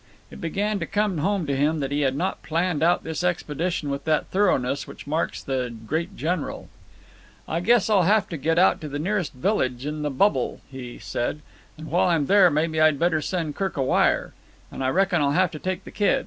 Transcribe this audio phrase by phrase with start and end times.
[0.31, 3.91] It began to come home to him that he had not planned out this expedition
[3.91, 6.69] with that thoroughness which marks the great general.
[7.47, 10.97] "I guess I'll have to get out to the nearest village in the bubble," he
[10.97, 11.41] said.
[11.77, 14.33] "And while I'm there maybe I'd better send Kirk a wire.
[14.71, 16.19] And I reckon I'll have to take the kid.